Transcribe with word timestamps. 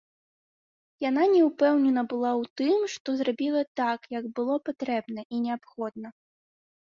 Яна 1.09 1.23
не 1.33 1.41
ўпэўнена 1.49 2.01
была 2.13 2.31
ў 2.39 2.43
тым, 2.61 2.79
што 2.93 3.09
зрабіла 3.19 3.61
так, 3.79 3.99
як 4.19 4.25
было 4.39 4.55
патрэбна 4.69 5.21
і 5.33 5.43
неабходна. 5.45 6.07